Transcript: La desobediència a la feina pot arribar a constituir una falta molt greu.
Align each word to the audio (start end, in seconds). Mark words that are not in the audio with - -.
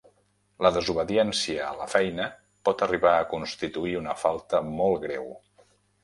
La 0.65 0.69
desobediència 0.75 1.65
a 1.65 1.75
la 1.81 1.85
feina 1.91 2.25
pot 2.69 2.81
arribar 2.85 3.11
a 3.17 3.27
constituir 3.33 3.93
una 3.99 4.15
falta 4.23 4.63
molt 4.79 4.99
greu. 5.05 5.29